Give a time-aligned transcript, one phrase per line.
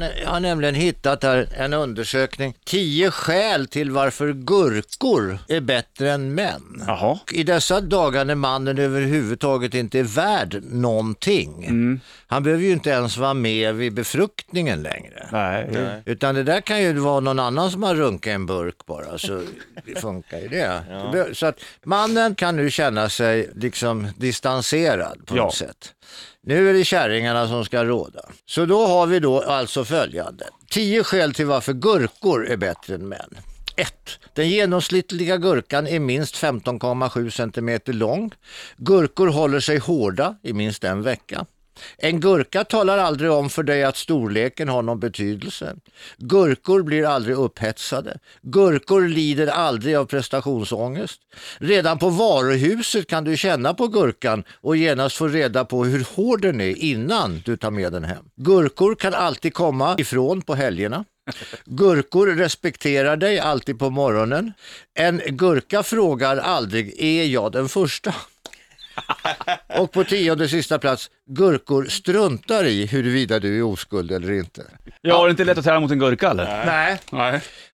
[0.00, 2.54] Jag har nämligen hittat här en undersökning.
[2.64, 6.82] 10 skäl till varför gurkor är bättre än män.
[6.86, 7.18] Jaha.
[7.32, 11.66] I dessa dagar när mannen överhuvudtaget inte är värd någonting.
[12.26, 15.28] Han behöver ju inte ens vara med vid befruktningen längre.
[15.32, 16.02] Nej.
[16.06, 19.42] Utan det där kan ju vara någon annan som har runkat en burk bara, så
[19.96, 20.82] funkar ju det.
[21.12, 25.42] Be- Så att mannen kan nu känna sig liksom distanserad på Ja.
[25.44, 25.92] något sätt.
[26.48, 28.20] Nu är det kärringarna som ska råda.
[28.44, 30.44] Så då har vi då alltså följande.
[30.70, 33.38] Tio skäl till varför gurkor är bättre än män.
[33.76, 34.18] 1.
[34.34, 38.30] Den genomsnittliga gurkan är minst 15,7 cm lång.
[38.76, 41.46] Gurkor håller sig hårda i minst en vecka.
[41.98, 45.76] En gurka talar aldrig om för dig att storleken har någon betydelse.
[46.18, 48.18] Gurkor blir aldrig upphetsade.
[48.42, 51.20] Gurkor lider aldrig av prestationsångest.
[51.58, 56.42] Redan på varuhuset kan du känna på gurkan och genast få reda på hur hård
[56.42, 58.24] den är innan du tar med den hem.
[58.36, 61.04] Gurkor kan alltid komma ifrån på helgerna.
[61.64, 64.52] Gurkor respekterar dig alltid på morgonen.
[64.94, 68.14] En gurka frågar aldrig, är jag den första?
[69.78, 74.62] Och på tionde sista plats, gurkor struntar i huruvida du är oskuld eller inte.
[75.02, 76.62] Ja, det är inte lätt att tära mot en gurka eller?
[76.66, 77.00] Nej.
[77.12, 77.40] Nej.